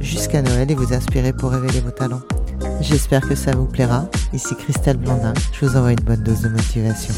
[0.00, 2.22] jusqu'à Noël et vous inspirer pour révéler vos talents.
[2.80, 4.08] J'espère que ça vous plaira.
[4.32, 7.14] Ici Christelle Blandin, je vous envoie une bonne dose de motivation.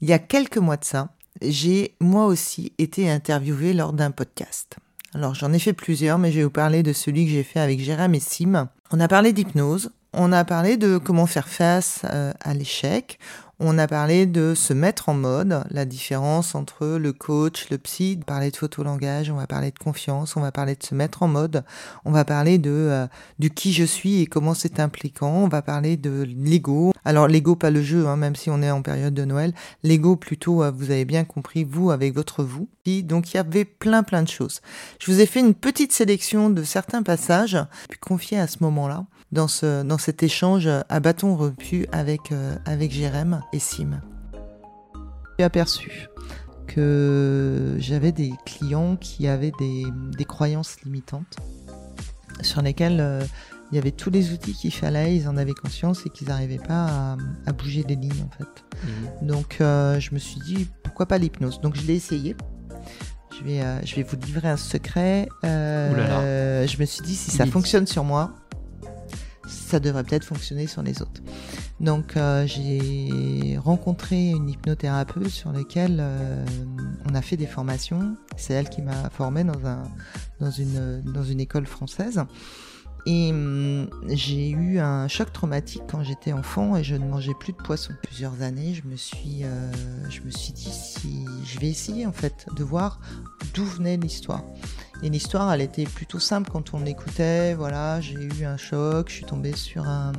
[0.00, 1.08] Il y a quelques mois de ça,
[1.40, 4.76] j'ai moi aussi été interviewée lors d'un podcast.
[5.14, 7.60] Alors j'en ai fait plusieurs, mais je vais vous parler de celui que j'ai fait
[7.60, 8.68] avec Jérém et Sim.
[8.90, 13.18] On a parlé d'hypnose, on a parlé de comment faire face euh, à l'échec,
[13.60, 18.18] on a parlé de se mettre en mode, la différence entre le coach, le psy,
[18.26, 21.28] parler de photolangage, on va parler de confiance, on va parler de se mettre en
[21.28, 21.64] mode,
[22.04, 23.06] on va parler de euh,
[23.38, 26.92] du qui je suis et comment c'est impliquant, on va parler de l'ego.
[27.04, 30.16] Alors l'ego pas le jeu, hein, même si on est en période de Noël, l'ego
[30.16, 32.68] plutôt, euh, vous avez bien compris, vous avec votre vous.
[33.02, 34.60] Donc il y avait plein plein de choses.
[35.00, 39.06] Je vous ai fait une petite sélection de certains passages, puis confiés à ce moment-là
[39.34, 44.00] dans, ce, dans cet échange à bâton repu avec, euh, avec Jérém et Sim.
[45.38, 46.08] J'ai aperçu
[46.68, 49.84] que j'avais des clients qui avaient des,
[50.16, 51.36] des donc limitantes
[52.40, 53.22] sur lesquelles euh,
[53.72, 56.58] il y avait tous les outils qu'il fallait, ils en avaient conscience et qu'ils n'arrivaient
[56.58, 58.64] pas à, bouger des lignes en fait.
[58.84, 59.26] Mhm.
[59.28, 61.60] Donc euh, je me suis dit pourquoi pas l'hypnose?
[61.60, 62.36] Donc je l'ai essayé.
[63.36, 65.28] Je vais, je vais vous livrer un secret.
[65.42, 68.30] je me suis dit si ça fonctionne sur moi,
[69.74, 71.20] ça devrait peut-être fonctionner sur les autres.
[71.80, 76.44] Donc euh, j'ai rencontré une hypnothérapeute sur laquelle euh,
[77.10, 78.16] on a fait des formations.
[78.36, 79.82] C'est elle qui m'a formé dans, un,
[80.52, 82.22] une, école française.
[83.06, 87.52] Et hum, j'ai eu un choc traumatique quand j'étais enfant et je ne mangeais plus
[87.52, 87.94] de poisson.
[88.04, 89.72] Plusieurs années, je me suis, euh,
[90.08, 93.00] je me suis dit si je vais essayer en fait de voir
[93.54, 94.44] d'où venait l'histoire.
[95.04, 97.52] Et l'histoire, elle était plutôt simple quand on l'écoutait.
[97.52, 100.12] Voilà, j'ai eu un choc, je suis tombée sur un,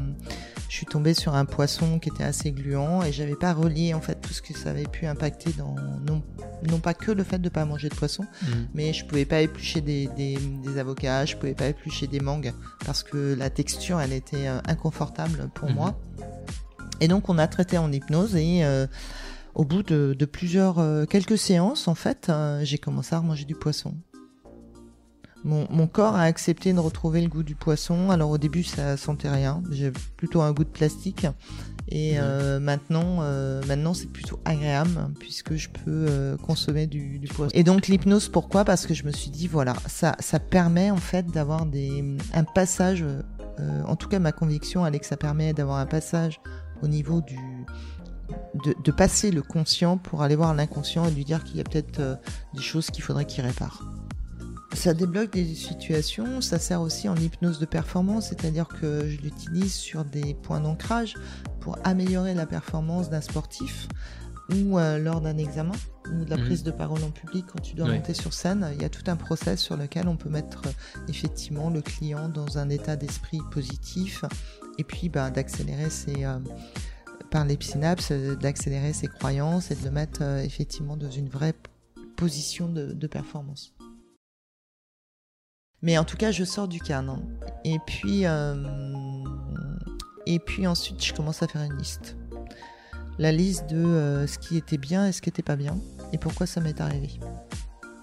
[0.69, 4.01] je suis tombée sur un poisson qui était assez gluant et j'avais pas relié en
[4.01, 5.73] fait tout ce que ça avait pu impacter dans
[6.05, 6.21] non,
[6.69, 8.47] non pas que le fait de pas manger de poisson, mmh.
[8.75, 12.53] mais je pouvais pas éplucher des, des, des, avocats, je pouvais pas éplucher des mangues
[12.85, 15.73] parce que la texture, elle était euh, inconfortable pour mmh.
[15.73, 15.99] moi.
[17.01, 18.85] Et donc on a traité en hypnose et euh,
[19.55, 22.31] au bout de, de plusieurs euh, quelques séances en fait,
[22.61, 23.95] j'ai commencé à manger du poisson.
[25.45, 28.09] Mon, corps a accepté de retrouver le goût du poisson.
[28.09, 29.61] Alors au début, ça sentait rien.
[29.69, 31.27] J'ai plutôt un goût de plastique.
[31.87, 37.51] Et euh, maintenant, euh, maintenant c'est plutôt agréable puisque je peux euh, consommer du, poisson.
[37.53, 38.65] Et donc l'hypnose, pourquoi?
[38.65, 42.43] Parce que je me suis dit voilà, ça, ça permet en fait d'avoir des un
[42.43, 43.05] passage.
[43.59, 46.41] en tout cas, ma conviction, elle est que ça permet d'avoir un passage
[46.81, 47.37] au niveau du
[48.65, 51.63] de, de, passer le conscient pour aller voir l'inconscient et lui dire qu'il y a
[51.63, 52.19] peut-être
[52.55, 53.83] des choses qu'il faudrait qu'il répare.
[54.75, 59.73] Ça débloque des situations, ça sert aussi en hypnose de performance, c'est-à-dire que je l'utilise
[59.73, 61.15] sur des points d'ancrage
[61.61, 63.87] pour améliorer la performance d'un sportif
[64.51, 65.71] ou euh, lors d'un examen
[66.11, 66.45] ou de la mhm.
[66.45, 68.69] prise de parole en public quand tu dois monter sur scène.
[68.73, 72.29] Il y a tout un process sur lequel on peut mettre euh, effectivement le client
[72.29, 74.25] dans un état d'esprit positif
[74.77, 76.25] et puis bah, d'accélérer ses...
[76.25, 76.37] Euh,
[77.31, 81.55] par les synapses, d'accélérer ses croyances et de le mettre effectivement dans une vraie
[82.15, 83.75] position de performance.
[85.81, 87.21] Mais en tout cas, je sors du canon.
[87.63, 88.55] Et puis, euh,
[90.25, 92.15] et puis ensuite, je commence à faire une liste.
[93.17, 95.77] La liste de euh, ce qui était bien et ce qui n'était pas bien.
[96.11, 97.19] Et pourquoi ça m'est arrivé.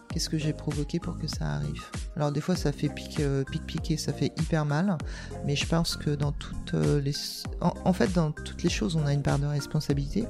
[0.09, 1.83] Qu'est-ce que j'ai provoqué pour que ça arrive
[2.17, 4.99] Alors des fois ça fait pique, euh, pique piquer, ça fait hyper mal,
[5.47, 7.15] mais je pense que dans toutes les,
[7.63, 10.27] en, fait dans toutes les choses on a une part de responsabilité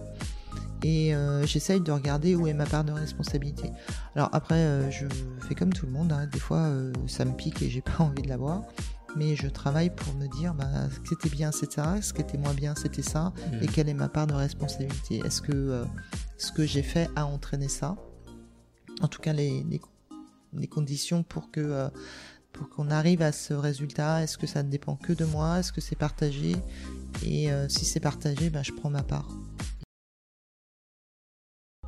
[0.82, 3.70] et euh, j'essaye de regarder où est ma part de responsabilité.
[4.15, 5.06] Alors après, euh, je
[5.49, 6.26] fais comme tout le monde, hein.
[6.26, 8.62] des fois euh, ça me pique et j'ai pas envie de l'avoir,
[9.17, 12.20] mais je travaille pour me dire bah, ce qui était bien c'était ça, ce qui
[12.20, 13.70] était moins bien c'était ça, et mmh.
[13.70, 15.23] quelle est ma part de responsabilité?
[15.25, 15.84] Est-ce que
[16.37, 17.96] ce que j'ai fait a entraîné ça?
[19.00, 19.64] En tout cas, les,
[20.52, 21.88] les, conditions pour que
[22.52, 25.58] pour qu'on arrive à ce résultat, est-ce que ça ne dépend que de moi?
[25.58, 26.55] Est-ce que c'est partagé?
[27.25, 29.29] Et si c'est partagé, bah, je prends ma part.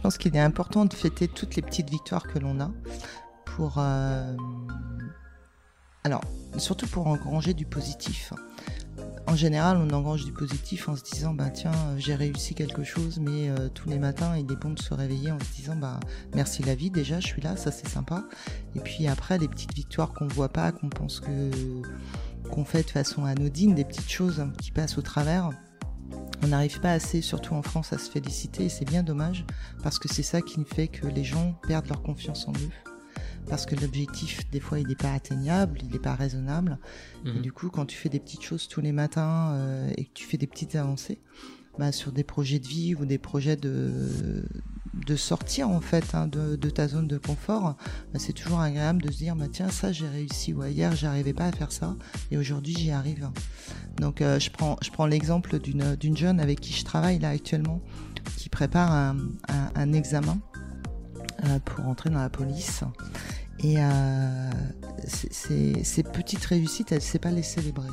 [0.05, 2.71] Je pense qu'il est important de fêter toutes les petites victoires que l'on a
[3.47, 3.77] pour.
[3.79, 4.37] Euh,
[6.05, 6.21] alors,
[6.59, 8.35] surtout pour engranger du positif.
[9.27, 13.19] En général, on engrange du positif en se disant, bah tiens, j'ai réussi quelque chose,
[13.19, 15.99] mais tous les matins, il est bon de se réveiller en se disant, bah
[16.35, 18.25] merci la vie, déjà, je suis là, ça c'est sympa.
[18.75, 21.51] Et puis après, les petites victoires qu'on voit pas, qu'on pense que
[22.51, 25.49] qu'on fait de façon anodine, des petites choses qui passent au travers.
[26.43, 29.45] On n'arrive pas assez, surtout en France, à se féliciter et c'est bien dommage
[29.83, 32.71] parce que c'est ça qui fait que les gens perdent leur confiance en eux.
[33.49, 36.79] Parce que l'objectif, des fois, il n'est pas atteignable, il n'est pas raisonnable.
[37.27, 37.43] Et mhm.
[37.43, 40.27] du coup, quand tu fais des petites choses tous les matins euh, et que tu
[40.27, 41.21] fais des petites avancées,
[41.79, 44.45] bah, sur des projets de vie ou des projets de,
[45.07, 47.77] de sortir en fait hein, de, ta zone de confort,
[48.13, 51.33] bah, c'est toujours agréable de se dire bah, tiens ça j'ai réussi ou hier j'arrivais
[51.33, 51.97] pas à faire ça
[52.31, 53.29] et aujourd'hui j'y arrive.
[53.97, 57.81] Donc euh, je prends je prends l'exemple d'une jeune avec qui je travaille là actuellement
[58.37, 59.17] qui prépare un,
[59.75, 60.39] un, examen
[61.45, 62.83] euh, pour entrer dans la police
[63.61, 64.51] et euh,
[65.07, 67.89] ces petites réussites elle sait pas les célébrer.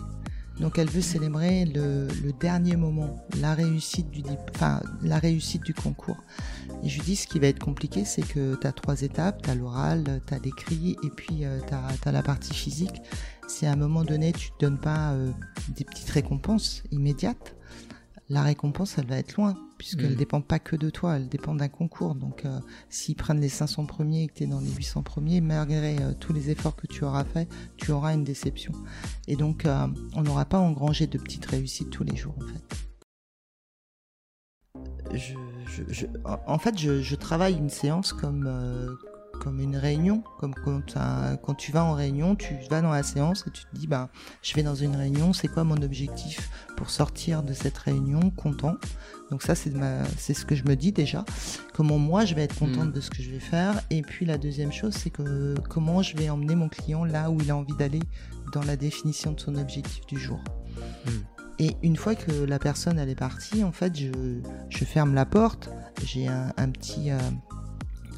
[0.62, 2.08] Donc elle veut célébrer le,
[2.40, 6.18] dernier moment, la réussite du, concours.
[6.84, 9.42] Et je lui dis ce qui va être compliqué, c'est que tu as trois étapes,
[9.42, 13.02] tu as l'oral, tu as l'écrit et puis euh, tu as, la partie physique.
[13.48, 15.31] Si à un moment donné tu ne donnes pas euh,
[15.69, 17.56] des petites récompenses immédiates,
[18.31, 20.18] la récompense, elle va être loin, puisqu'elle ne mm.
[20.18, 22.16] dépend pas que de toi, elle dépend d'un concours.
[22.16, 25.42] Donc, euh, s'ils prennent les 500 premiers et que tu es dans les 800 premiers,
[25.42, 28.72] malgré euh, tous les efforts que tu auras fait, tu auras une déception.
[29.28, 29.86] Et donc, euh,
[30.16, 32.63] on n'aura pas engrangé de petites réussites tous les jours, en fait.
[36.48, 38.48] en fait, je, travaille une séance comme,
[39.41, 40.81] comme une réunion, comme quand,
[41.41, 44.09] quand, tu vas en réunion, tu vas dans la séance et tu te dis, bah,
[44.43, 48.75] je vais dans une réunion, c'est quoi mon objectif pour sortir de cette réunion content
[49.31, 49.71] Donc ça, c'est
[50.17, 51.25] c'est ce que je me dis déjà.
[51.73, 52.91] Comment moi, je vais être contente mm.
[52.91, 53.81] de ce que je vais faire.
[53.89, 57.41] Et puis la deuxième chose, c'est que comment je vais emmener mon client là où
[57.41, 58.01] il a envie d'aller
[58.53, 60.39] dans la définition de son objectif du jour.
[61.05, 61.09] Mm.
[61.57, 64.39] Et une fois que la personne elle est partie, en fait, je,
[64.69, 65.69] je ferme la porte.
[66.03, 67.19] J'ai un, un, petit euh,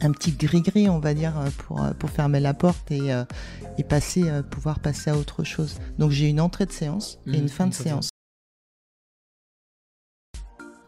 [0.03, 3.23] un petit gris-gris, on va dire, pour, pour fermer la porte et, euh,
[3.77, 5.77] et passer, euh, pouvoir passer à autre chose.
[5.97, 8.09] Donc j'ai une entrée de séance et une mmh, fin de séance.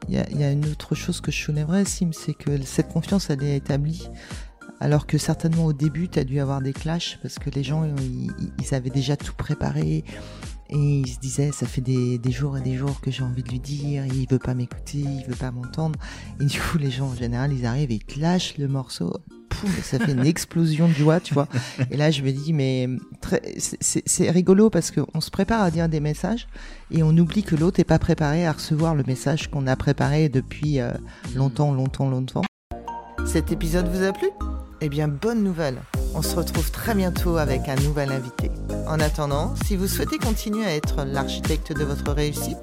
[0.08, 2.62] Il y, a, il y, a, une autre chose que je soulèverais, Sim, c'est que
[2.62, 4.08] cette confiance, elle est établie.
[4.80, 7.86] Alors que certainement au début, tu as dû avoir des clashs parce que les gens,
[7.86, 10.04] ils, ils avaient déjà tout préparé.
[10.70, 13.50] Et il se disait, ça fait des, jours et des jours que j'ai envie de
[13.50, 16.00] lui dire, il veut pas m'écouter, il veut pas m'entendre.
[16.40, 19.14] Et du coup, les gens, en général, ils arrivent et ils lâchent le morceau.
[19.84, 21.48] Ça fait une explosion de joie, tu vois.
[21.92, 22.90] Et là, je me dis, mais
[23.62, 26.48] c'est rigolo parce qu'on se prépare à dire des messages
[26.92, 30.30] et on oublie que l'autre n'est pas préparé à recevoir le message qu'on a préparé
[30.30, 30.92] depuis euh,
[31.36, 32.44] longtemps, longtemps, longtemps.
[33.26, 34.28] Cet épisode vous a plu?
[34.82, 35.78] Eh bien, bonne nouvelle
[36.16, 38.52] on se retrouve très bientôt avec un nouvel invité.
[38.88, 42.58] En attendant, si vous souhaitez continuer à être l'architecte de votre réussite,